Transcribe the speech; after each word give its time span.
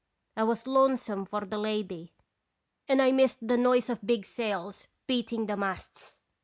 I 0.35 0.41
was 0.41 0.65
lonesome 0.65 1.25
for 1.25 1.41
the 1.41 1.59
lady, 1.59 2.11
and 2.87 3.03
I 3.03 3.11
missed 3.11 3.47
the 3.47 3.55
noise 3.55 3.87
of 3.87 4.01
big 4.03 4.25
sails 4.25 4.87
beating 5.05 5.45
the 5.45 5.55
masts. 5.55 6.19